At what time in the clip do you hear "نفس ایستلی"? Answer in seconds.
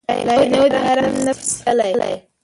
1.27-2.13